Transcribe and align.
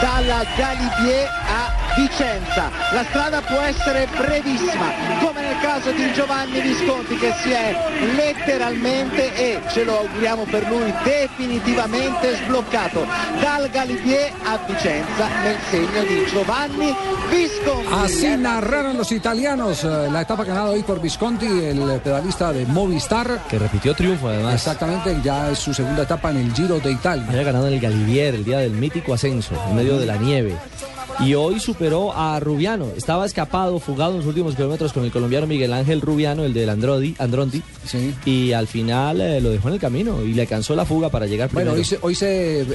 dalla 0.00 0.44
Galibier 0.56 1.28
a 1.48 1.87
Vicenza. 1.98 2.70
La 2.92 3.02
strada 3.08 3.40
può 3.40 3.58
essere 3.58 4.06
brevissima, 4.16 4.86
come 5.20 5.40
nel 5.42 5.58
caso 5.60 5.90
di 5.90 6.12
Giovanni 6.12 6.60
Visconti 6.60 7.16
che 7.16 7.34
si 7.42 7.50
è 7.50 7.74
letteralmente 8.14 9.34
e 9.34 9.60
ce 9.68 9.82
lo 9.82 9.98
auguriamo 9.98 10.44
per 10.44 10.68
lui 10.68 10.94
definitivamente 11.02 12.36
sbloccato 12.36 13.04
dal 13.40 13.68
Galibier 13.68 14.30
a 14.44 14.60
Vicenza 14.64 15.26
nel 15.42 15.56
segno 15.70 16.02
di 16.04 16.24
Giovanni 16.30 16.94
Visconti. 17.30 17.92
Así 17.92 18.28
narraron 18.36 18.96
los 18.96 19.10
italianos 19.10 19.82
eh, 19.82 20.08
la 20.08 20.20
etapa 20.20 20.44
ganada 20.44 20.70
hoy 20.70 20.84
por 20.84 21.00
Visconti, 21.00 21.46
el 21.46 22.00
pedalista 22.00 22.52
de 22.52 22.64
Movistar. 22.66 23.42
Que 23.48 23.58
repitió 23.58 23.94
triunfo 23.94 24.28
además. 24.28 24.54
Exactamente, 24.54 25.16
ya 25.24 25.50
es 25.50 25.58
su 25.58 25.74
segunda 25.74 26.04
etapa 26.04 26.30
en 26.30 26.36
el 26.36 26.54
Giro 26.54 26.78
de 26.78 26.92
Italia. 26.92 27.26
Había 27.28 27.42
ganado 27.42 27.66
en 27.66 27.74
el 27.74 27.80
Galivier 27.80 28.36
el 28.36 28.44
día 28.44 28.58
del 28.58 28.70
mítico 28.72 29.14
ascenso, 29.14 29.54
en 29.68 29.74
medio 29.74 29.98
de 29.98 30.06
la 30.06 30.16
nieve. 30.16 30.56
Y 31.20 31.34
hoy 31.34 31.58
superó 31.58 32.12
a 32.16 32.38
Rubiano. 32.38 32.86
Estaba 32.96 33.26
escapado, 33.26 33.80
fugado 33.80 34.12
en 34.12 34.18
los 34.18 34.26
últimos 34.26 34.54
kilómetros 34.54 34.92
con 34.92 35.04
el 35.04 35.10
colombiano 35.10 35.48
Miguel 35.48 35.72
Ángel 35.72 36.00
Rubiano, 36.00 36.44
el 36.44 36.54
del 36.54 36.68
Androdi, 36.70 37.14
Androndi. 37.18 37.60
Sí. 37.84 38.14
Y 38.24 38.52
al 38.52 38.68
final 38.68 39.20
eh, 39.20 39.40
lo 39.40 39.50
dejó 39.50 39.66
en 39.68 39.74
el 39.74 39.80
camino 39.80 40.22
y 40.22 40.32
le 40.32 40.46
cansó 40.46 40.76
la 40.76 40.84
fuga 40.84 41.08
para 41.08 41.26
llegar 41.26 41.50
Bueno, 41.52 41.72
primero. 41.72 41.80
hoy 41.80 41.84
se, 41.84 41.98
hoy 42.02 42.14
se 42.14 42.60
eh, 42.62 42.66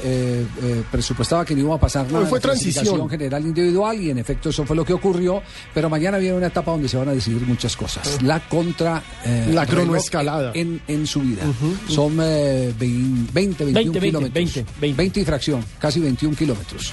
eh, 0.62 0.84
presupuestaba 0.92 1.46
que 1.46 1.56
no 1.56 1.62
iba 1.62 1.76
a 1.76 1.80
pasar 1.80 2.06
nada. 2.08 2.20
Hoy 2.20 2.26
fue 2.26 2.42
transición. 2.42 3.10
general 3.10 3.44
individual 3.46 4.00
y 4.02 4.10
en 4.10 4.18
efecto 4.18 4.50
eso 4.50 4.66
fue 4.66 4.76
lo 4.76 4.84
que 4.84 4.92
ocurrió. 4.94 5.42
Pero 5.74 5.90
mañana 5.90 6.18
viene 6.18 6.36
una 6.36 6.48
etapa 6.48 6.72
donde 6.72 6.90
se 6.90 6.98
van 6.98 7.08
a 7.08 7.14
decidir 7.14 7.42
muchas 7.48 7.78
cosas. 7.78 8.22
La 8.24 8.42
contra. 8.42 9.02
eh, 9.26 9.52
La 9.54 9.66
cronoescalada. 9.66 10.52
En, 10.54 10.82
en 10.90 11.08
su 11.08 11.22
vida. 11.22 11.44
Son 11.88 12.18
eh, 12.22 12.74
vein- 12.78 13.26
20, 13.34 13.64
21 13.64 13.74
20, 13.94 14.00
kilómetros. 14.00 14.34
20, 14.34 14.66
20. 14.82 14.98
20 14.98 15.20
y 15.22 15.26
fracción, 15.26 15.64
casi 15.80 16.02
21 16.02 16.36
kilómetros. 16.36 16.92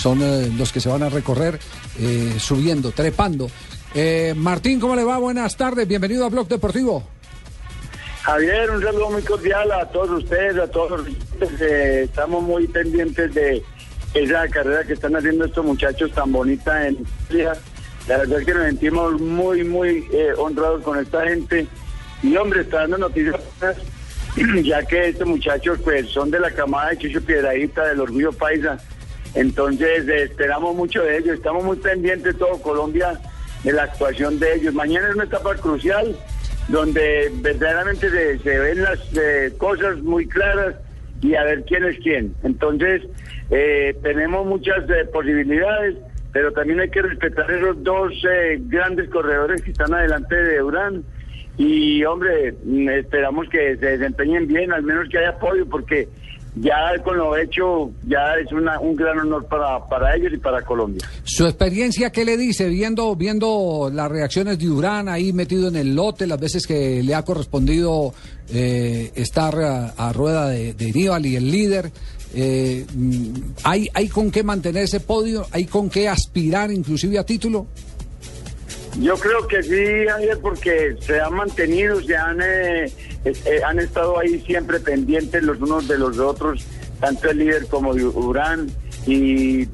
Son 0.00 0.22
eh, 0.22 0.50
los 0.56 0.72
que 0.72 0.80
se 0.80 0.88
van 0.88 1.02
a 1.02 1.10
recorrer 1.10 1.58
eh, 1.98 2.36
subiendo, 2.38 2.90
trepando. 2.90 3.50
Eh, 3.94 4.32
Martín, 4.34 4.80
¿cómo 4.80 4.96
le 4.96 5.04
va? 5.04 5.18
Buenas 5.18 5.58
tardes. 5.58 5.86
Bienvenido 5.86 6.24
a 6.24 6.30
Blog 6.30 6.48
Deportivo. 6.48 7.06
Javier, 8.22 8.70
un 8.70 8.82
saludo 8.82 9.10
muy 9.10 9.20
cordial 9.20 9.70
a 9.72 9.84
todos 9.90 10.22
ustedes, 10.22 10.56
a 10.56 10.68
todos 10.68 11.06
los 11.40 11.60
estamos 11.60 12.42
muy 12.42 12.66
pendientes 12.68 13.34
de 13.34 13.62
esa 14.14 14.48
carrera 14.48 14.84
que 14.84 14.94
están 14.94 15.16
haciendo 15.16 15.44
estos 15.44 15.66
muchachos 15.66 16.10
tan 16.12 16.32
bonita 16.32 16.88
en 16.88 17.06
Italia. 17.28 17.52
La 18.08 18.16
verdad 18.16 18.40
es 18.40 18.46
que 18.46 18.54
nos 18.54 18.64
sentimos 18.64 19.20
muy, 19.20 19.64
muy 19.64 20.08
honrados 20.38 20.82
con 20.82 20.98
esta 20.98 21.28
gente. 21.28 21.66
Y 22.22 22.34
hombre, 22.36 22.62
está 22.62 22.78
dando 22.78 22.96
noticias, 22.96 23.36
ya 24.62 24.82
que 24.82 25.08
estos 25.08 25.28
muchachos 25.28 25.78
pues 25.84 26.08
son 26.08 26.30
de 26.30 26.40
la 26.40 26.50
camada 26.50 26.88
de 26.88 26.98
Chucho 26.98 27.20
Piedradita, 27.20 27.86
del 27.88 28.00
Orgullo 28.00 28.32
Paisa. 28.32 28.78
Entonces 29.34 30.08
esperamos 30.08 30.74
mucho 30.74 31.02
de 31.02 31.18
ellos, 31.18 31.36
estamos 31.36 31.64
muy 31.64 31.76
pendientes 31.76 32.36
todo 32.36 32.60
Colombia 32.60 33.20
de 33.64 33.72
la 33.72 33.84
actuación 33.84 34.38
de 34.38 34.54
ellos. 34.54 34.74
Mañana 34.74 35.08
es 35.08 35.14
una 35.14 35.24
etapa 35.24 35.54
crucial 35.56 36.16
donde 36.68 37.30
verdaderamente 37.36 38.38
se, 38.38 38.58
ven 38.58 38.82
las 38.82 38.98
eh, 39.16 39.52
cosas 39.58 39.98
muy 39.98 40.26
claras 40.26 40.74
y 41.22 41.34
a 41.34 41.44
ver 41.44 41.64
quién 41.64 41.84
es 41.84 41.98
quién. 41.98 42.34
Entonces, 42.42 43.02
eh, 43.50 43.96
tenemos 44.02 44.46
muchas 44.46 44.88
eh, 44.88 45.04
posibilidades, 45.12 45.96
pero 46.32 46.52
también 46.52 46.80
hay 46.80 46.90
que 46.90 47.02
respetar 47.02 47.50
esos 47.50 47.82
dos 47.82 48.12
eh, 48.28 48.58
grandes 48.60 49.08
corredores 49.10 49.62
que 49.62 49.72
están 49.72 49.92
adelante 49.92 50.34
de 50.34 50.62
Urán. 50.62 51.04
Y, 51.56 52.04
hombre, 52.04 52.54
mm, 52.64 52.88
esperamos 52.90 53.48
que 53.48 53.76
se 53.76 53.98
desempeñen 53.98 54.46
bien, 54.46 54.72
al 54.72 54.82
menos 54.82 55.08
que 55.08 55.18
haya 55.18 55.30
apoyo, 55.30 55.66
porque 55.66 56.08
ya 56.56 56.76
con 57.04 57.16
lo 57.16 57.36
hecho, 57.36 57.90
ya 58.06 58.34
es 58.44 58.52
una, 58.52 58.78
un 58.80 58.96
gran 58.96 59.18
honor 59.20 59.46
para, 59.46 59.84
para 59.86 60.16
ellos 60.16 60.32
y 60.34 60.38
para 60.38 60.62
Colombia. 60.62 61.06
Su 61.24 61.46
experiencia, 61.46 62.10
¿qué 62.10 62.24
le 62.24 62.36
dice? 62.36 62.68
Viendo, 62.68 63.14
viendo 63.16 63.90
las 63.92 64.10
reacciones 64.10 64.58
de 64.58 64.66
Durán 64.66 65.08
ahí 65.08 65.32
metido 65.32 65.68
en 65.68 65.76
el 65.76 65.94
lote, 65.94 66.26
las 66.26 66.40
veces 66.40 66.66
que 66.66 67.02
le 67.02 67.14
ha 67.14 67.22
correspondido 67.22 68.12
eh, 68.52 69.12
estar 69.14 69.54
a, 69.60 69.88
a 69.90 70.12
rueda 70.12 70.48
de, 70.48 70.74
de 70.74 70.84
Aníbal 70.90 71.26
y 71.26 71.36
el 71.36 71.50
líder. 71.50 71.90
eh, 72.34 72.84
mm, 72.94 73.34
¿hay, 73.64 73.88
¿Hay 73.94 74.08
con 74.08 74.30
qué 74.30 74.42
mantener 74.42 74.84
ese 74.84 75.00
podio? 75.00 75.46
¿Hay 75.52 75.66
con 75.66 75.88
qué 75.88 76.08
aspirar 76.08 76.70
inclusive 76.72 77.18
a 77.18 77.24
título? 77.24 77.66
Yo 79.00 79.14
creo 79.14 79.46
que 79.46 79.62
sí, 79.62 80.06
Javier, 80.08 80.38
porque 80.42 80.96
se 81.00 81.20
han 81.20 81.32
mantenido, 81.34 82.02
se 82.02 82.16
han, 82.16 82.40
eh, 82.42 82.92
es- 83.24 83.44
eh, 83.46 83.60
han 83.66 83.78
estado 83.78 84.18
ahí 84.18 84.40
siempre 84.46 84.80
pendientes 84.80 85.42
los 85.42 85.60
unos 85.60 85.86
de 85.88 85.98
los 85.98 86.18
otros, 86.18 86.64
tanto 87.00 87.30
el 87.30 87.38
líder 87.38 87.66
como 87.66 87.90
Urán. 87.90 88.68
Y, 89.06 89.64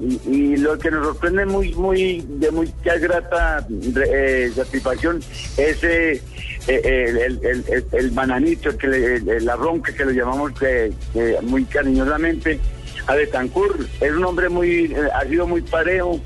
lo 0.58 0.78
que 0.78 0.88
nos 0.90 1.04
sorprende 1.04 1.46
muy, 1.46 1.74
muy, 1.74 2.24
de 2.28 2.50
muy 2.52 2.72
grata 2.84 3.66
eh, 4.12 4.52
satisfacción 4.54 5.20
es 5.56 5.82
eh, 5.82 6.22
eh, 6.68 6.80
el, 7.08 7.16
el, 7.18 7.64
el- 7.68 7.84
el- 7.90 8.10
bananito, 8.12 8.76
que 8.78 8.86
le- 8.86 9.40
la 9.40 9.56
ronca 9.56 9.92
que 9.92 10.04
lo 10.04 10.12
llamamos 10.12 10.52
eh, 10.62 10.92
eh, 11.16 11.38
muy 11.42 11.64
cariñosamente, 11.64 12.60
a 13.08 13.16
Betancourt. 13.16 13.80
Es 14.00 14.12
un 14.12 14.24
hombre 14.24 14.48
muy, 14.48 14.92
eh, 14.92 14.96
ha 15.12 15.24
sido 15.26 15.46
muy 15.48 15.62
parejo. 15.62 16.20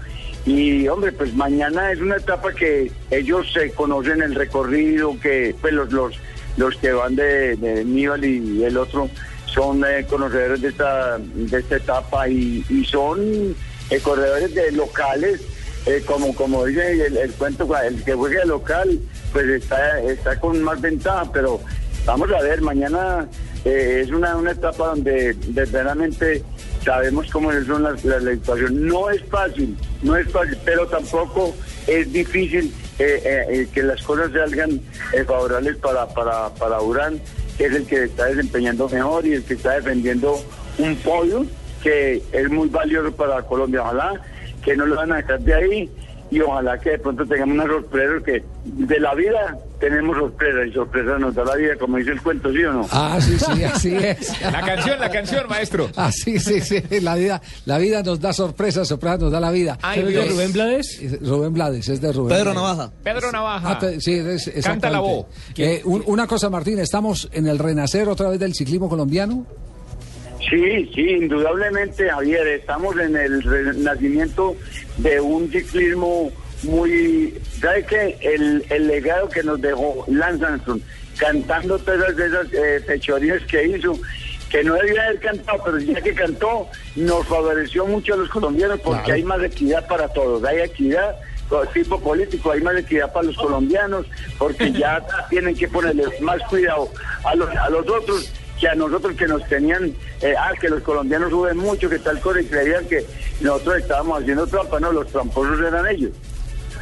Y 0.45 0.87
hombre, 0.89 1.13
pues 1.13 1.35
mañana 1.35 1.93
es 1.93 2.01
una 2.01 2.17
etapa 2.17 2.53
que 2.53 2.91
ellos 3.11 3.51
se 3.53 3.71
conocen 3.73 4.21
el 4.23 4.35
recorrido, 4.35 5.19
que 5.21 5.55
pues 5.61 5.73
los 5.73 5.91
los, 5.93 6.15
los 6.57 6.77
que 6.77 6.93
van 6.93 7.17
de, 7.17 7.57
de 7.57 7.81
Aníbal 7.81 8.25
y 8.25 8.65
el 8.65 8.77
otro 8.77 9.09
son 9.47 9.85
eh, 9.85 10.07
conocedores 10.09 10.61
de 10.61 10.69
esta 10.69 11.19
de 11.19 11.59
esta 11.59 11.77
etapa 11.77 12.29
y, 12.29 12.65
son 12.85 13.55
eh, 13.91 14.01
corredores 14.01 14.55
de 14.55 14.73
locales, 14.73 15.41
eh, 15.87 16.03
como 16.07 16.35
como 16.35 16.65
dice 16.65 17.07
el, 17.07 17.33
cuento, 17.33 17.69
el 17.77 18.03
que 18.05 18.15
juegue 18.15 18.45
local, 18.45 18.99
pues 19.33 19.47
está 19.49 20.01
está 20.01 20.39
con 20.39 20.63
más 20.63 20.81
ventaja, 20.81 21.31
pero 21.33 21.61
vamos 22.07 22.31
a 22.33 22.43
ver, 22.43 22.61
mañana 22.61 23.29
eh, 23.65 24.03
es 24.05 24.11
una, 24.11 24.37
una 24.37 24.53
etapa 24.53 24.89
donde 24.89 25.37
verdaderamente 25.49 26.43
sabemos 26.85 27.29
cómo 27.31 27.53
son 27.67 27.83
las, 27.83 28.05
las, 28.05 28.23
la 28.23 28.33
situación. 28.33 28.87
No 28.87 29.11
es 29.11 29.23
fácil, 29.25 29.77
no 30.03 30.17
es 30.17 30.31
fácil, 30.31 30.57
pero 30.65 30.87
tampoco 30.87 31.55
es 31.87 32.11
difícil 32.13 32.73
que 33.73 33.83
las 33.83 34.03
cosas 34.03 34.31
salgan 34.33 34.81
eh, 35.13 35.25
favorables 35.25 35.77
para, 35.77 36.07
para, 36.09 36.51
para 36.51 36.81
Urán, 36.83 37.21
que 37.57 37.67
es 37.67 37.75
el 37.75 37.87
que 37.87 38.05
está 38.05 38.27
desempeñando 38.27 38.89
mejor 38.89 39.27
y 39.27 39.35
el 39.35 39.45
que 39.45 39.55
está 39.55 39.73
defendiendo 39.73 40.39
un 40.79 40.97
podio 40.97 41.47
que 41.83 42.23
es 42.33 42.51
muy 42.51 42.69
valioso 42.69 43.13
para 43.13 43.43
Colombia. 43.43 43.83
Ojalá 43.83 44.21
que 44.63 44.77
no 44.77 44.87
lo 44.87 44.97
van 44.97 45.13
a 45.13 45.17
dejar 45.17 45.41
de 45.41 45.55
ahí 45.55 45.91
y 46.31 46.41
ojalá 46.41 46.79
que 46.79 46.91
de 46.91 46.99
pronto 46.99 47.27
tengamos 47.27 47.55
una 47.55 47.67
sorpresa, 47.67 48.25
que 48.25 48.45
de 48.65 49.01
la 49.01 49.15
vida 49.15 49.59
tenemos 49.81 50.17
sorpresas 50.17 50.67
y 50.69 50.73
sorpresas 50.73 51.19
nos 51.19 51.35
da 51.35 51.45
la 51.45 51.57
vida, 51.57 51.75
como 51.77 51.97
dice 51.97 52.11
el 52.11 52.21
cuento, 52.21 52.53
¿sí 52.53 52.63
o 52.65 52.73
no? 52.73 52.87
Ah, 52.93 53.19
sí, 53.21 53.37
sí, 53.39 53.65
así 53.65 53.95
es. 54.01 54.41
La 54.43 54.61
canción, 54.65 55.01
la 55.01 55.11
canción, 55.11 55.49
maestro. 55.49 55.89
Ah, 55.97 56.13
sí, 56.13 56.39
sí, 56.39 56.61
sí. 56.61 56.83
La 57.01 57.15
vida, 57.17 57.41
la 57.67 57.79
vida 57.79 58.03
nos 58.03 58.21
da 58.21 58.33
sorpresas, 58.33 58.87
sorpresas 58.87 59.21
nos 59.21 59.33
da 59.33 59.41
la 59.41 59.51
vida. 59.51 59.79
Ay, 59.83 60.01
¿Es 60.01 60.07
de. 60.15 60.25
Rubén 60.27 60.53
Blades? 60.53 61.21
Rubén 61.23 61.53
Blades, 61.55 61.89
es 61.89 62.01
de 62.01 62.13
Rubén. 62.13 62.37
Pedro 62.37 62.53
Blades. 62.53 62.77
Navaja. 62.77 62.93
Pedro 63.03 63.33
Navaja. 63.33 63.79
Ah, 63.83 63.91
sí, 63.99 64.13
es, 64.15 64.51
Canta 64.63 64.91
la 64.91 65.01
voz. 65.01 65.27
Eh, 65.57 65.81
un- 65.85 66.03
una 66.07 66.27
cosa, 66.27 66.51
Martín, 66.51 66.79
¿estamos 66.79 67.29
en 67.33 67.47
el 67.47 67.59
renacer 67.59 68.09
otra 68.09 68.29
vez 68.29 68.39
del 68.39 68.55
ciclismo 68.55 68.89
colombiano? 68.89 69.47
Sí, 70.49 70.91
sí, 70.95 71.03
indudablemente, 71.03 72.09
Javier, 72.09 72.47
estamos 72.49 72.97
en 72.99 73.15
el 73.17 73.43
renacimiento 73.43 74.57
de 74.97 75.21
un 75.21 75.51
ciclismo 75.51 76.31
muy... 76.63 77.39
¿Sabe 77.61 77.85
qué? 77.87 78.19
El, 78.21 78.65
el 78.71 78.87
legado 78.87 79.29
que 79.29 79.43
nos 79.43 79.61
dejó 79.61 80.05
Lance 80.09 80.45
Armstrong, 80.45 80.81
cantando 81.19 81.79
todas 81.79 82.19
esas 82.19 82.47
eh, 82.53 82.83
fechorías 82.87 83.43
que 83.45 83.67
hizo, 83.67 83.99
que 84.51 84.65
no 84.65 84.75
debía 84.75 85.05
haber 85.05 85.21
cantado, 85.21 85.63
pero 85.65 85.79
ya 85.79 86.01
que 86.01 86.15
cantó, 86.15 86.69
nos 86.97 87.27
favoreció 87.27 87.87
mucho 87.87 88.15
a 88.15 88.17
los 88.19 88.29
colombianos 88.29 88.81
porque 88.81 89.03
Claro. 89.05 89.15
hay 89.15 89.23
más 89.25 89.43
equidad 89.43 89.87
para 89.87 90.09
todos, 90.09 90.43
hay 90.45 90.61
equidad 90.61 91.17
tipo 91.73 92.01
político, 92.01 92.53
hay 92.53 92.61
más 92.61 92.77
equidad 92.77 93.13
para 93.13 93.27
los 93.27 93.37
colombianos, 93.37 94.07
porque 94.39 94.73
ya 94.73 95.05
tienen 95.31 95.55
que 95.57 95.69
ponerle 95.69 96.05
más 96.21 96.41
cuidado 96.49 96.89
a 97.25 97.35
los, 97.35 97.49
a 97.51 97.69
los 97.71 97.89
otros 97.89 98.33
que 98.59 98.69
a 98.69 98.75
nosotros 98.75 99.17
que 99.17 99.27
nos 99.27 99.43
tenían, 99.49 99.95
eh, 100.21 100.35
ah, 100.39 100.53
que 100.61 100.69
los 100.69 100.83
colombianos 100.83 101.31
suben 101.31 101.57
mucho, 101.57 101.89
que 101.89 101.99
tal 101.99 102.21
cosa, 102.21 102.41
y 102.43 102.45
creían 102.45 102.85
que 102.87 103.05
nosotros 103.41 103.79
estábamos 103.79 104.21
haciendo 104.21 104.47
trampa, 104.47 104.79
no, 104.79 104.93
los 104.93 105.07
tramposos 105.09 105.59
eran 105.61 105.87
ellos. 105.89 106.11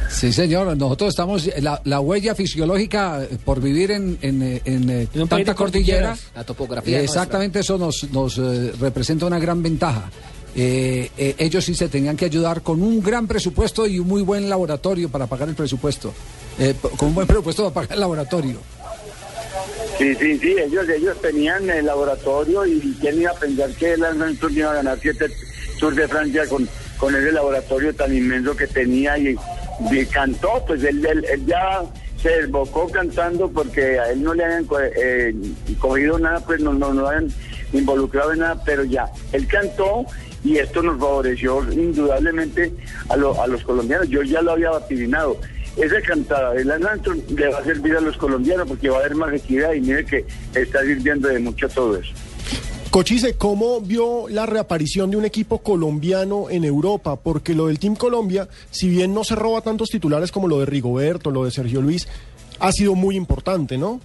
Sí, 0.09 0.33
señor, 0.33 0.75
nosotros 0.75 1.09
estamos, 1.09 1.49
la, 1.61 1.81
la 1.85 1.99
huella 1.99 2.33
fisiológica 2.35 3.23
eh, 3.23 3.37
por 3.43 3.61
vivir 3.61 3.91
en, 3.91 4.17
en, 4.21 4.41
eh, 4.41 4.61
en, 4.65 4.89
eh, 4.89 5.07
tanta 5.11 5.53
cordillera, 5.53 5.55
cordilleras, 5.55 6.19
la 6.35 6.43
topografía 6.43 7.01
exactamente 7.01 7.59
eso 7.59 7.77
nos, 7.77 8.09
nos 8.11 8.37
eh, 8.37 8.73
representa 8.79 9.25
una 9.25 9.39
gran 9.39 9.61
ventaja. 9.61 10.09
Eh, 10.55 11.11
eh, 11.17 11.35
ellos 11.37 11.63
sí 11.63 11.75
se 11.75 11.89
tenían 11.89 12.17
que 12.17 12.25
ayudar 12.25 12.61
con 12.63 12.81
un 12.81 13.01
gran 13.01 13.27
presupuesto 13.27 13.85
y 13.85 13.99
un 13.99 14.07
muy 14.07 14.23
buen 14.23 14.49
laboratorio 14.49 15.09
para 15.09 15.27
pagar 15.27 15.47
el 15.49 15.55
presupuesto. 15.55 16.13
Eh, 16.57 16.73
con 16.97 17.09
un 17.09 17.15
buen 17.15 17.27
presupuesto 17.27 17.71
para 17.71 17.85
pagar 17.85 17.93
el 17.93 17.99
laboratorio. 18.01 18.57
Sí, 19.97 20.15
sí, 20.15 20.39
sí, 20.39 20.55
ellos, 20.57 20.87
ellos 20.89 21.21
tenían 21.21 21.69
el 21.69 21.85
laboratorio 21.85 22.65
y 22.65 22.97
quién 22.99 23.21
iba 23.21 23.31
a 23.31 23.35
pensar 23.35 23.69
que 23.71 23.93
el 23.93 24.03
Armstrong 24.03 24.53
iba 24.53 24.71
a 24.71 24.75
ganar 24.75 24.97
siete 24.99 25.27
Tours 25.79 25.95
de 25.95 26.07
Francia 26.07 26.45
con, 26.47 26.67
con 26.97 27.15
ese 27.15 27.31
laboratorio 27.31 27.93
tan 27.93 28.15
inmenso 28.15 28.55
que 28.55 28.67
tenía 28.67 29.17
y, 29.17 29.35
cantó, 30.11 30.63
pues 30.67 30.83
él, 30.83 31.05
él, 31.05 31.25
ya 31.45 31.81
se 32.21 32.29
desbocó 32.29 32.89
cantando 32.89 33.49
porque 33.49 33.99
a 33.99 34.11
él 34.11 34.23
no 34.23 34.33
le 34.33 34.43
habían 34.43 34.67
eh, 34.95 35.33
cogido 35.79 36.19
nada, 36.19 36.39
pues 36.41 36.59
no, 36.61 36.73
no, 36.73 36.93
no 36.93 37.07
habían 37.07 37.29
involucrado 37.71 38.33
en 38.33 38.39
nada, 38.39 38.61
pero 38.65 38.83
ya, 38.83 39.09
él 39.31 39.47
cantó 39.47 40.05
y 40.43 40.57
esto 40.57 40.81
nos 40.81 40.99
favoreció 40.99 41.61
indudablemente 41.71 42.73
a, 43.09 43.15
lo- 43.15 43.41
a 43.41 43.47
los 43.47 43.63
colombianos. 43.63 44.07
Yo 44.09 44.21
ya 44.23 44.41
lo 44.41 44.51
había 44.51 44.71
vaticinado. 44.71 45.37
Esa 45.77 46.01
cantada 46.01 46.53
de 46.53 46.65
Lance 46.65 46.87
Armstrong 46.89 47.19
le 47.37 47.47
va 47.47 47.59
a 47.59 47.63
servir 47.63 47.95
a 47.95 48.01
los 48.01 48.17
colombianos 48.17 48.67
porque 48.67 48.89
va 48.89 48.97
a 48.97 48.99
haber 49.01 49.15
más 49.15 49.33
equidad 49.33 49.71
y 49.73 49.81
mire 49.81 50.03
que 50.05 50.25
está 50.55 50.81
sirviendo 50.81 51.27
de 51.29 51.39
mucho 51.39 51.69
todo 51.69 51.95
eso. 51.97 52.11
Cochise, 52.91 53.35
¿cómo 53.37 53.81
vio 53.81 54.27
la 54.29 54.47
reaparición 54.47 55.11
de 55.11 55.17
un 55.17 55.25
equipo 55.25 55.59
colombiano 55.59 56.49
en 56.49 56.63
Europa? 56.63 57.17
Porque 57.17 57.53
lo 57.53 57.67
del 57.67 57.77
Team 57.77 57.95
Colombia, 57.95 58.47
si 58.71 58.89
bien 58.89 59.13
no 59.13 59.23
se 59.23 59.35
roba 59.35 59.61
tantos 59.61 59.89
titulares 59.89 60.31
como 60.31 60.47
lo 60.47 60.59
de 60.59 60.65
Rigoberto, 60.65 61.29
lo 61.29 61.45
de 61.45 61.51
Sergio 61.51 61.81
Luis, 61.81 62.07
ha 62.59 62.71
sido 62.71 62.95
muy 62.95 63.15
importante, 63.15 63.77
¿no? 63.77 64.01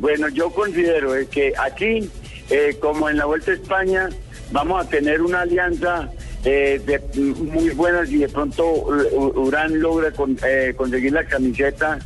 Bueno, 0.00 0.28
yo 0.28 0.50
considero 0.50 1.16
eh, 1.16 1.26
que 1.30 1.54
aquí, 1.58 2.10
eh, 2.50 2.76
como 2.78 3.08
en 3.08 3.16
la 3.16 3.24
Vuelta 3.24 3.52
a 3.52 3.54
España, 3.54 4.10
vamos 4.52 4.84
a 4.84 4.88
tener 4.88 5.22
una 5.22 5.40
alianza 5.40 6.10
eh, 6.44 6.80
de, 6.84 7.00
muy 7.22 7.70
buena 7.70 8.02
y 8.06 8.18
de 8.18 8.28
pronto 8.28 8.64
U- 8.70 9.40
Urán 9.46 9.80
logra 9.80 10.12
con- 10.12 10.38
eh, 10.46 10.74
conseguir 10.76 11.12
la 11.12 11.24
camiseta, 11.24 11.98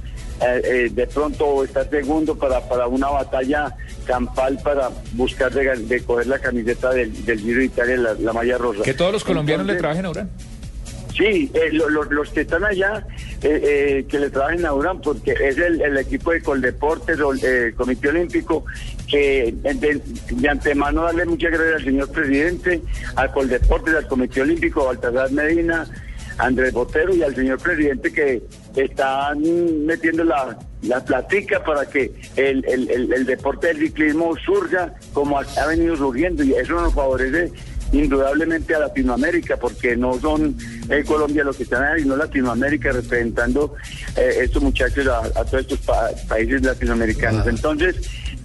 eh, 0.46 0.62
eh, 0.64 0.90
de 0.92 1.06
pronto 1.06 1.64
está 1.64 1.84
segundo 1.88 2.36
para, 2.36 2.60
para 2.68 2.86
una 2.86 3.08
batalla 3.08 3.74
campal 4.04 4.58
para 4.64 4.90
buscar 5.12 5.52
de, 5.52 5.76
de 5.76 6.00
coger 6.02 6.26
la 6.26 6.38
camiseta 6.38 6.90
del, 6.90 7.24
del 7.24 7.38
Giro 7.40 7.58
de 7.60 7.64
Italia, 7.66 7.96
la, 7.96 8.14
la 8.14 8.32
malla 8.32 8.58
rosa. 8.58 8.82
Que 8.82 8.94
todos 8.94 9.12
los 9.12 9.24
colombianos 9.24 9.66
le 9.66 9.72
Entonces, 9.74 9.80
trabajen 10.02 10.06
a 10.06 10.10
Urán. 10.10 10.30
Sí, 11.16 11.50
eh, 11.52 11.68
lo- 11.72 11.90
lo- 11.90 12.04
los 12.04 12.30
que 12.30 12.40
están 12.40 12.64
allá, 12.64 13.06
eh, 13.42 13.60
eh, 13.62 14.06
que 14.08 14.18
le 14.18 14.30
trabajen 14.30 14.64
a 14.64 14.72
Urán, 14.72 15.00
porque 15.02 15.32
es 15.32 15.58
el, 15.58 15.82
el 15.82 15.98
equipo 15.98 16.32
de 16.32 16.40
Coldeportes 16.40 17.18
el 17.18 17.40
eh, 17.44 17.74
Comité 17.76 18.08
Olímpico, 18.08 18.64
que 19.06 19.54
de, 19.62 20.00
de 20.30 20.48
antemano 20.48 21.02
darle 21.02 21.26
muchas 21.26 21.50
gracias 21.52 21.76
al 21.80 21.84
señor 21.84 22.10
presidente, 22.10 22.80
al 23.14 23.30
Coldeportes, 23.30 23.94
al 23.94 24.06
Comité 24.08 24.40
Olímpico, 24.40 24.80
a 24.82 24.86
Baltasar 24.86 25.30
Medina, 25.32 25.86
Andrés 26.38 26.72
Botero 26.72 27.14
y 27.14 27.22
al 27.22 27.34
señor 27.34 27.58
presidente 27.60 28.12
que 28.12 28.42
están 28.76 29.40
metiendo 29.86 30.24
la, 30.24 30.58
la 30.82 31.04
platica 31.04 31.62
para 31.64 31.86
que 31.86 32.12
el, 32.36 32.64
el- 32.66 32.90
el- 32.90 33.12
el 33.12 33.26
deporte 33.26 33.68
del 33.68 33.78
ciclismo 33.78 34.34
surja 34.44 34.94
como 35.12 35.38
ha, 35.38 35.66
venido 35.66 35.96
surgiendo 35.96 36.42
y 36.42 36.54
eso 36.54 36.72
nos 36.74 36.94
favorece 36.94 37.52
indudablemente 37.92 38.74
a 38.74 38.78
Latinoamérica, 38.78 39.58
porque 39.58 39.96
no 39.96 40.18
son 40.18 40.56
eh, 40.88 41.04
Colombia 41.06 41.44
los 41.44 41.56
que 41.58 41.64
están 41.64 41.84
ahí, 41.84 42.02
sino 42.02 42.16
Latinoamérica 42.16 42.90
representando 42.90 43.74
eh, 44.16 44.38
estos 44.40 44.62
muchachos 44.62 45.06
a, 45.08 45.18
a 45.18 45.44
todos 45.44 45.60
estos 45.60 45.78
pa- 45.80 46.08
países 46.26 46.62
latinoamericanos. 46.62 47.46
Entonces, 47.46 47.96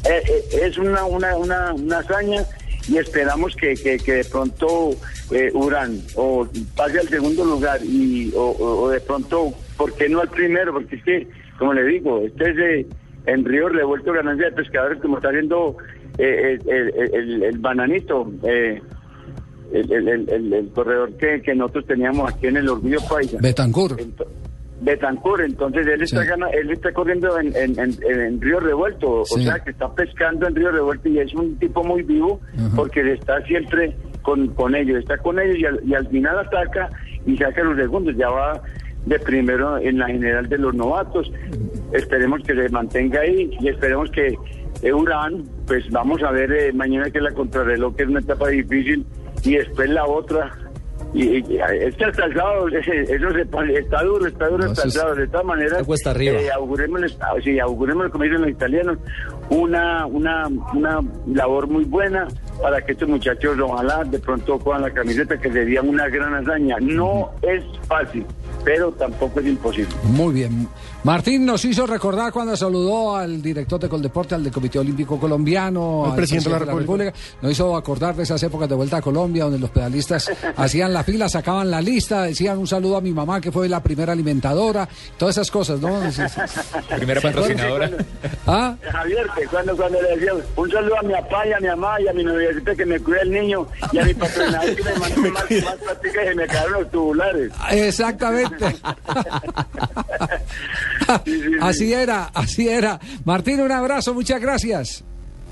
eh, 0.03 0.21
eh, 0.27 0.59
es 0.63 0.77
una, 0.77 1.05
una, 1.05 1.37
una, 1.37 1.73
una 1.73 1.99
hazaña 1.99 2.45
y 2.87 2.97
esperamos 2.97 3.55
que, 3.55 3.73
que, 3.75 3.97
que 3.97 4.13
de 4.13 4.23
pronto 4.25 4.91
eh, 5.31 5.51
Urán 5.53 5.99
o 6.15 6.47
pase 6.75 6.99
al 6.99 7.07
segundo 7.09 7.43
lugar 7.45 7.79
y 7.83 8.31
o, 8.35 8.41
o- 8.51 8.81
o 8.83 8.89
de 8.89 8.99
pronto, 9.01 9.53
¿por 9.77 9.93
qué 9.93 10.07
no 10.09 10.21
al 10.21 10.29
primero? 10.29 10.73
Porque 10.73 10.95
es 10.97 11.03
que, 11.03 11.27
como 11.59 11.73
le 11.73 11.83
digo, 11.83 12.21
este 12.21 12.51
es 12.51 12.57
eh, 12.57 12.87
en 13.25 13.43
Río 13.45 13.67
Revuelto 13.69 14.13
Ganancia 14.13 14.45
de 14.49 14.55
Pescadores, 14.55 14.99
como 15.01 15.17
está 15.17 15.29
haciendo 15.29 15.75
eh, 16.17 16.57
el, 16.65 16.69
el- 16.73 17.13
el- 17.13 17.43
el 17.43 17.57
bananito. 17.59 18.31
eh, 18.43 18.81
el, 19.73 19.91
el- 19.91 20.07
el- 20.07 20.29
el- 20.29 20.53
el 20.53 20.69
corredor 20.69 21.11
que, 21.17 21.41
que 21.41 21.53
nosotros 21.53 21.85
teníamos 21.87 22.33
aquí 22.33 22.47
en 22.47 22.55
el 22.55 22.69
Orgullo 22.69 22.99
Paisa. 23.09 23.37
Betancur. 23.41 23.97
Ento- 23.99 24.25
Betancur, 24.81 25.41
entonces 25.41 25.87
él 25.87 26.01
está 26.03 26.21
Sí. 26.21 26.27
gana- 26.27 26.49
él 26.49 26.71
está 26.71 26.91
corriendo 26.91 27.39
en, 27.39 27.55
en- 27.55 27.79
en- 27.79 27.97
en 28.21 28.41
Río 28.41 28.59
Revuelto, 28.59 29.23
Sí. 29.25 29.39
o 29.39 29.43
sea 29.43 29.59
que 29.59 29.71
está 29.71 29.93
pescando 29.93 30.47
en 30.47 30.55
Río 30.55 30.71
Revuelto 30.71 31.09
y 31.09 31.19
es 31.19 31.33
un 31.33 31.57
tipo 31.57 31.83
muy 31.83 32.03
vivo 32.03 32.39
porque 32.75 33.11
está 33.13 33.41
siempre 33.43 33.95
con, 34.21 34.47
con 34.49 34.75
ellos, 34.75 34.99
está 34.99 35.17
con 35.17 35.39
ellos 35.39 35.57
y 35.57 35.65
al, 35.65 35.79
y 35.85 35.93
al 35.95 36.07
final 36.09 36.37
ataca 36.39 36.89
y 37.25 37.37
saca 37.37 37.63
los 37.63 37.75
segundos, 37.77 38.15
ya 38.17 38.29
va 38.29 38.61
de 39.05 39.17
primero 39.19 39.77
en 39.77 39.97
la 39.99 40.07
general 40.07 40.47
de 40.49 40.57
los 40.57 40.73
novatos. 40.75 41.31
Esperemos 41.93 42.41
que 42.43 42.53
se 42.53 42.69
mantenga 42.69 43.21
ahí 43.21 43.49
y 43.59 43.69
esperemos 43.69 44.11
que 44.11 44.35
eh, 44.83 44.93
Urán, 44.93 45.43
pues 45.65 45.89
vamos 45.89 46.21
a 46.23 46.31
ver 46.31 46.51
eh, 46.51 46.71
mañana 46.73 47.09
que 47.09 47.19
la 47.21 47.31
contrarreloj, 47.31 47.95
que 47.95 48.03
es 48.03 48.09
una 48.09 48.19
etapa 48.19 48.49
difícil, 48.49 49.05
y 49.43 49.55
después 49.55 49.89
la 49.89 50.05
otra. 50.05 50.51
Y, 51.13 51.23
y- 51.23 51.45
y 51.49 51.57
es 51.59 51.95
que 51.95 52.05
hasta 52.05 52.25
el 52.25 52.33
sábado, 52.35 52.67
ese- 52.67 53.01
eso 53.15 53.31
se 53.31 53.45
pa- 53.45 53.65
está 53.65 54.03
duro, 54.03 54.25
está 54.27 54.47
duro 54.49 54.65
No, 54.65 54.71
hasta 54.71 54.81
eso 54.81 54.83
el 54.83 54.87
es- 54.89 54.93
sábado. 54.95 55.15
De 55.15 55.27
todas 55.27 55.45
maneras, 55.45 55.71
está 55.73 55.85
cuesta 55.85 56.11
arriba. 56.11 56.39
eh, 56.39 56.51
augurémosles, 56.51 57.17
ah, 57.21 57.33
sí, 57.43 57.59
augurémosles, 57.59 58.11
como 58.11 58.23
dicen 58.25 58.41
los 58.41 58.49
italianos, 58.51 58.97
una, 59.49 60.05
una, 60.05 60.47
una 60.73 60.99
labor 61.33 61.67
muy 61.67 61.85
buena 61.85 62.27
para 62.61 62.81
que 62.81 62.93
estos 62.93 63.07
muchachos 63.07 63.57
ojalá 63.59 64.03
de 64.03 64.19
pronto 64.19 64.57
cojan 64.59 64.81
la 64.81 64.91
camiseta, 64.91 65.37
que 65.37 65.51
sería 65.51 65.81
una 65.81 66.07
gran 66.07 66.33
hazaña. 66.33 66.77
No 66.79 67.31
es 67.41 67.63
fácil, 67.87 68.25
pero 68.63 68.91
tampoco 68.91 69.39
es 69.39 69.47
imposible. 69.47 69.95
Muy 70.03 70.33
bien. 70.33 70.67
Martín 71.03 71.45
nos 71.45 71.63
hizo 71.63 71.87
recordar 71.87 72.33
cuando 72.33 72.57
saludó 72.57 73.15
al 73.15 73.41
director 73.41 73.79
de 73.79 73.87
Coldeporte, 73.87 74.35
al 74.35 74.43
del 74.43 74.51
Comité 74.51 74.79
Olímpico 74.79 75.19
Colombiano, 75.19 76.05
Al 76.05 76.15
presidente 76.15 76.49
de 76.49 76.59
la 76.59 76.73
República. 76.73 77.13
Nos 77.41 77.51
hizo 77.51 77.77
acordar 77.77 78.15
de 78.15 78.23
esas 78.23 78.41
épocas 78.43 78.67
de 78.67 78.75
vuelta 78.75 78.97
a 78.97 79.01
Colombia, 79.01 79.45
donde 79.45 79.59
los 79.59 79.69
pedalistas 79.69 80.29
hacían 80.57 80.91
la 80.91 81.03
fila, 81.03 81.29
sacaban 81.29 81.71
la 81.71 81.81
lista, 81.81 82.23
decían 82.23 82.57
un 82.57 82.67
saludo 82.67 82.97
a 82.97 83.01
mi 83.01 83.13
mamá, 83.13 83.39
que 83.39 83.51
fue 83.51 83.69
la 83.69 83.81
primera 83.81 84.11
alimentadora, 84.13 84.89
todas 85.17 85.37
esas 85.37 85.49
cosas, 85.49 85.79
¿no? 85.79 85.97
Primera 86.97 87.21
patrocinadora. 87.21 87.89
Ah, 88.45 88.75
Javier, 88.91 89.27
cuando, 89.49 89.75
cuando 89.77 90.01
le 90.01 90.09
decía 90.15 90.33
un 90.55 90.71
saludo 90.71 90.99
a 90.99 91.03
mi 91.03 91.13
papá 91.13 91.47
y 91.47 91.53
a 91.53 91.59
mi 91.59 91.67
mamá 91.67 92.01
y 92.01 92.07
a 92.07 92.13
mi 92.13 92.23
noviecita 92.47 92.75
que 92.75 92.85
me 92.85 92.99
cuida 92.99 93.21
el 93.21 93.31
niño 93.31 93.67
y 93.91 93.97
a 93.99 94.03
mi 94.05 94.13
patrocinador 94.13 94.75
que 94.75 94.83
me 94.83 94.93
mandó 94.95 95.21
más, 95.21 95.51
más 95.51 95.75
plática 95.75 96.23
y 96.23 96.27
se 96.27 96.35
me 96.35 96.47
cayeron 96.47 96.73
los 96.73 96.91
tubulares. 96.91 97.51
exactamente. 97.71 98.75
Sí, 101.23 101.41
sí, 101.41 101.41
sí. 101.41 101.57
Así 101.61 101.93
era, 101.93 102.25
así 102.33 102.67
era. 102.67 102.99
Martín, 103.23 103.61
un 103.61 103.71
abrazo, 103.71 104.13
muchas 104.13 104.41
gracias. 104.41 105.05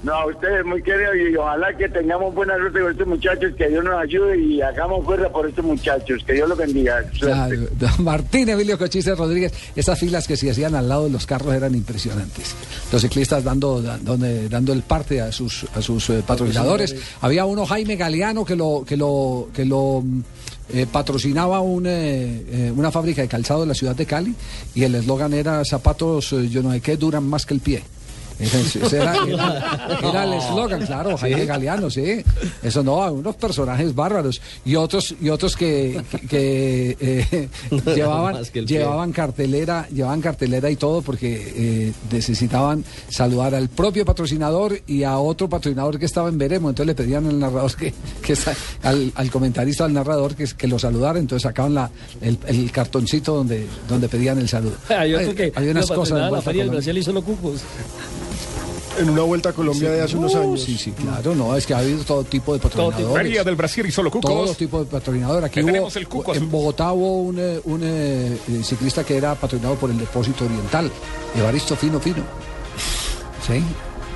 No, 0.06 0.14
a 0.14 0.28
ustedes 0.28 0.64
muy 0.64 0.84
queridos 0.84 1.16
y 1.16 1.36
ojalá 1.36 1.76
que 1.76 1.90
tengamos 1.90 2.32
buena 2.36 2.56
suerte 2.58 2.80
con 2.80 2.92
estos 2.92 3.08
muchachos, 3.08 3.54
que 3.58 3.68
Dios 3.70 3.84
nos 3.84 4.00
ayude 4.00 4.38
y 4.38 4.62
hagamos 4.62 5.04
fuerza 5.04 5.32
por 5.32 5.50
estos 5.50 5.66
muchachos, 5.66 6.24
que 6.24 6.34
Dios 6.34 6.48
los 6.48 6.56
bendiga. 6.56 7.04
Claro, 7.20 7.56
don 7.80 8.04
Martín 8.04 8.48
Emilio 8.50 8.78
Cochise 8.78 9.16
Rodríguez, 9.16 9.52
esas 9.76 10.00
filas 10.00 10.28
que 10.28 10.38
se 10.38 10.52
hacían 10.52 10.76
al 10.76 10.88
lado 10.88 11.06
de 11.06 11.10
los 11.10 11.26
carros 11.26 11.56
eran 11.56 11.74
impresionantes. 11.74 12.56
Los 12.92 13.02
ciclistas 13.02 13.44
dando, 13.44 13.82
dando, 13.82 14.16
dando 14.48 14.74
el 14.74 14.84
parte 14.84 15.22
a 15.22 15.32
sus, 15.32 15.66
a 15.74 15.82
sus 15.82 16.08
eh, 16.12 16.24
patrocinadores. 16.24 16.96
Había 17.22 17.46
uno, 17.46 17.66
Jaime 17.66 17.96
Galeano, 17.96 18.46
que 18.46 18.56
lo, 18.56 18.84
que 18.88 18.98
lo, 18.98 19.48
que 19.56 19.66
lo 19.66 20.04
mm, 20.04 20.22
eh, 20.70 20.88
patrocinaba 20.92 21.62
un, 21.62 21.86
eh, 21.86 22.44
eh, 22.48 22.74
una 22.76 22.92
fábrica 22.92 23.22
de 23.22 23.28
calzado 23.28 23.62
de 23.62 23.68
la 23.68 23.74
ciudad 23.74 23.96
de 23.96 24.06
Cali 24.06 24.34
y 24.74 24.84
el 24.84 24.96
eslogan 24.96 25.34
era 25.34 25.64
zapatos, 25.64 26.34
eh, 26.34 26.50
yo 26.50 26.64
no 26.64 26.72
sé 26.72 26.82
qué, 26.82 26.98
duran 26.98 27.24
más 27.24 27.46
que 27.46 27.54
el 27.54 27.60
pie. 27.60 27.84
Ese, 28.40 28.98
era, 28.98 29.16
era- 29.26 30.00
era 30.10 30.24
el 30.26 30.34
eslogan, 30.34 30.86
claro, 30.86 31.18
Jaime 31.18 31.46
Galeano, 31.46 31.90
sí. 31.90 32.24
Eso 32.62 32.84
no, 32.84 33.12
unos 33.12 33.36
personajes 33.36 33.94
bárbaros. 33.96 34.42
Y 34.66 34.76
otros, 34.76 35.16
y 35.22 35.30
otros 35.30 35.56
que, 35.56 36.02
que, 36.12 36.28
que, 36.30 36.98
eh, 37.00 37.50
llevaban, 37.96 38.44
que 38.46 38.66
llevaban 38.66 39.12
cartelera, 39.12 39.88
llevaban 39.90 40.22
cartelera 40.22 40.70
y 40.70 40.76
todo 40.76 41.02
porque 41.02 41.54
eh, 41.56 41.94
necesitaban 42.12 42.84
saludar 43.10 43.56
al 43.56 43.70
propio 43.70 44.06
patrocinador 44.06 44.80
y 44.88 45.04
a 45.04 45.18
otro 45.18 45.48
patrocinador 45.50 45.98
que 46.00 46.06
estaba 46.06 46.30
en 46.30 46.38
Veremo. 46.38 46.70
Entonces 46.70 46.88
le 46.88 46.96
pedían 46.96 47.26
al 47.28 47.40
narrador 47.40 47.74
que, 47.76 47.94
al, 48.84 49.12
al 49.16 49.32
comentarista, 49.32 49.86
al 49.86 49.94
narrador 49.94 50.36
que, 50.36 50.46
que 50.46 50.68
lo 50.68 50.78
saludara. 50.80 51.20
Entonces 51.20 51.44
sacaban 51.44 51.74
la, 51.74 51.90
el, 52.22 52.38
el 52.48 52.72
cartoncito 52.72 53.36
donde, 53.36 53.66
donde 53.88 54.10
pedían 54.10 54.40
el 54.40 54.50
saludo. 54.50 54.76
Hay 54.90 55.70
unas 55.70 55.90
cosas. 55.90 56.20
en 56.20 56.32
la 56.32 56.42
Feria 56.42 56.64
del. 56.64 56.72
Brasil 56.72 56.98
y 56.98 57.04
solo 57.04 57.22
cupos. 57.24 57.62
En 58.98 59.10
una 59.10 59.22
vuelta 59.24 59.50
a 59.50 59.54
Colombia 59.54 59.90
de 59.92 60.02
hace 60.02 60.18
unos 60.18 60.34
años. 60.36 60.62
Sí, 60.62 60.78
sí, 60.78 60.92
claro, 60.92 61.36
no, 61.36 61.56
es 61.56 61.66
que 61.66 61.74
ha 61.74 61.80
habido 61.80 62.04
todo 62.04 62.24
tipo 62.24 62.54
de 62.54 62.60
patrocinadores. 62.60 63.46
Del 63.46 63.56
Brasil 63.56 63.86
y 63.86 63.92
solo 63.92 64.10
Todo 64.10 64.22
cucos. 64.22 64.58
tipo 64.58 64.80
de 64.84 64.86
patrocinador. 64.86 65.44
Aquí 65.44 65.60
hubo, 65.60 65.68
tenemos 65.68 65.96
el 65.96 66.08
cuco 66.08 66.34
en. 66.34 66.50
Bogotá 66.50 66.92
hubo 66.94 67.22
un, 67.22 67.38
eh, 67.40 67.60
un, 67.66 67.82
eh, 67.84 68.38
eh, 68.48 68.62
ciclista 68.64 69.04
que 69.04 69.18
era 69.18 69.36
patrocinado 69.36 69.76
por 69.76 69.90
el 69.92 69.98
Depósito 69.98 70.46
Oriental, 70.46 70.90
Evaristo 71.38 71.76
Fino 71.76 72.00
Fino. 72.00 72.18
Sí, 73.46 73.62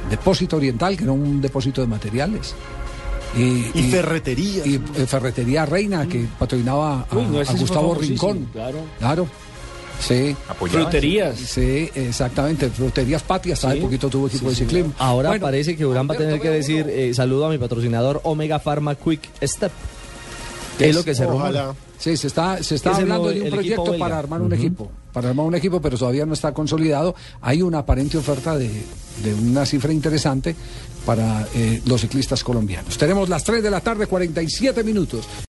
Depósito 0.10 0.58
Oriental, 0.58 0.98
que 0.98 1.04
era 1.04 1.12
un 1.14 1.40
depósito 1.40 1.82
de 1.82 1.88
materiales. 1.88 2.56
Y, 3.38 3.70
Y 3.76 3.92
ferreterías. 3.92 4.66
Y 4.66 4.80
Ferretería 5.06 5.66
Reina, 5.68 6.08
que 6.08 6.26
patrocinaba 6.40 7.06
a, 7.12 7.16
Uy, 7.16 7.26
no, 7.28 7.44
Gustavo 7.60 7.94
Rincón. 7.94 8.48
claro. 8.52 8.80
Claro. 8.98 9.28
Sí. 10.00 10.36
Apoyaba. 10.48 10.82
Fruterías. 10.84 11.38
Sí, 11.38 11.90
exactamente. 11.94 12.70
Fruterías 12.70 13.22
Patias, 13.24 13.64
hace 13.66 13.76
Sí. 13.76 13.82
poquito 13.82 14.10
tuvo 14.10 14.28
equipo 14.28 14.50
de 14.50 14.56
ciclismo. 14.56 14.94
Ahora 14.98 15.30
Bueno, 15.30 15.46
parece 15.46 15.76
que 15.76 15.86
Urán 15.86 16.08
va 16.10 16.14
a 16.16 16.18
tener 16.18 16.40
que 16.40 16.50
decir 16.50 16.88
eh, 16.90 17.14
saludo 17.14 17.46
a 17.48 17.50
mi 17.50 17.58
patrocinador 17.58 18.22
Omega 18.24 18.60
Pharma 18.60 18.96
Quick 18.96 19.22
Step. 19.44 19.72
Que 20.78 20.90
es 20.90 20.96
lo 20.96 21.04
que 21.04 21.14
se. 21.14 21.26
Ojalá. 21.26 21.74
Sí, 21.98 22.16
se 22.16 22.28
está, 22.28 22.64
se 22.64 22.76
está 22.76 22.92
Es 22.92 22.98
el 23.00 23.04
hablando 23.04 23.30
de 23.30 23.42
un 23.42 23.50
proyecto 23.50 23.98
para 23.98 24.18
armar 24.18 24.42
un 24.42 24.54
equipo. 24.54 24.90
Para 25.12 25.30
armar 25.30 25.46
un 25.46 25.56
equipo, 25.56 25.82
pero 25.82 25.98
todavía 25.98 26.26
no 26.26 26.34
está 26.34 26.54
consolidado. 26.54 27.14
Hay 27.42 27.62
una 27.62 27.80
aparente 27.80 28.18
oferta 28.18 28.58
de, 28.58 28.70
de 29.22 29.34
una 29.34 29.66
cifra 29.66 29.92
interesante 29.92 30.56
para 31.06 31.46
eh, 31.54 31.82
los 31.86 32.00
ciclistas 32.00 32.42
colombianos. 32.44 32.98
Tenemos 32.98 33.28
las 33.28 33.44
3 33.44 33.62
de 33.62 33.70
la 33.70 33.82
tarde, 33.82 34.08
47 34.08 34.82
minutos. 34.86 35.26